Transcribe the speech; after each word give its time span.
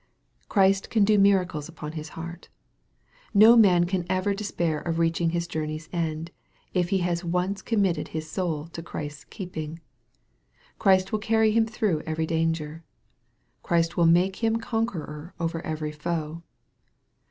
Christ 0.49 0.89
can 0.89 1.05
do 1.05 1.19
miracles 1.19 1.69
upon 1.69 1.91
his 1.91 2.09
heart. 2.17 2.49
No 3.35 3.55
man 3.55 3.83
ever 4.09 4.31
need 4.31 4.35
de 4.39 4.43
spair 4.43 4.83
of 4.83 4.97
reaching 4.97 5.29
his 5.29 5.45
journey's 5.45 5.89
end, 5.93 6.31
if 6.73 6.89
he 6.89 6.97
has 7.05 7.23
once 7.23 7.61
com 7.61 7.83
mitted 7.83 8.07
his 8.07 8.27
soul 8.27 8.65
to 8.69 8.81
Christ's 8.81 9.25
keeping. 9.25 9.79
Christ 10.79 11.11
will 11.11 11.19
carry 11.19 11.51
him 11.51 11.67
through 11.67 12.01
every 12.07 12.25
danger. 12.25 12.83
Christ 13.61 13.95
will 13.95 14.07
make 14.07 14.37
him 14.37 14.55
con 14.55 14.87
queror 14.87 15.33
over 15.39 15.61
every 15.63 15.91
foe. 15.91 16.41